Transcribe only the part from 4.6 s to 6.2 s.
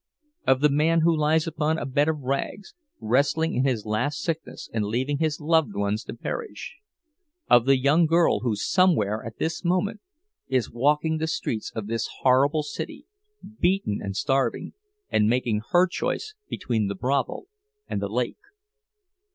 and leaving his loved ones to